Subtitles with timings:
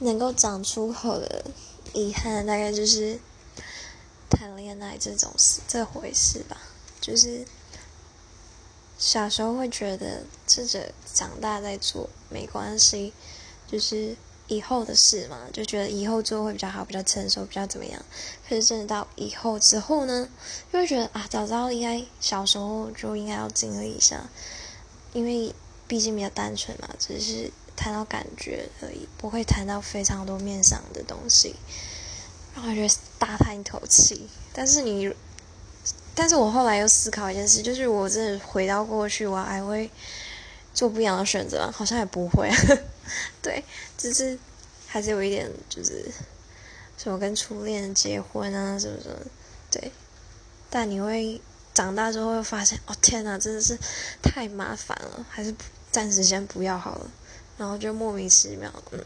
[0.00, 1.44] 能够讲出口的
[1.92, 3.18] 遗憾，大概就是
[4.30, 6.56] 谈恋爱这种事这回事吧。
[7.00, 7.44] 就是
[8.96, 13.12] 小时候会觉得这个长大再做没关系，
[13.66, 14.16] 就是
[14.46, 18.00] 以后的事嘛，就觉得以后做会比较好，比较成熟，比较怎么样。
[18.48, 20.28] 可是真的到以后之后呢，
[20.72, 24.28] 就会觉得啊，早知道应该小时候就应该要经历一下，
[25.12, 25.52] 因为
[25.88, 27.50] 毕竟比较单纯嘛，只是。
[27.78, 31.54] 谈到感觉而已，不会谈到非常多面上的东西，
[32.56, 34.28] 让我觉得大叹一口气。
[34.52, 35.14] 但是你，
[36.12, 39.88] 但是我后来又思考一件事，就是我真的回到过去，我还会
[40.74, 42.50] 做不一样的选择好像也不会。
[43.40, 43.64] 对，
[43.96, 44.36] 只是
[44.88, 46.10] 还是有一点，就是
[46.96, 49.16] 什么跟初恋结婚啊，什么什么。
[49.70, 49.92] 对，
[50.68, 51.40] 但你会
[51.72, 53.78] 长大之后会发现，哦天哪，真的是
[54.20, 55.54] 太麻烦了，还是
[55.92, 57.10] 暂时先不要好了。
[57.58, 59.04] 然后就莫名其妙，嗯，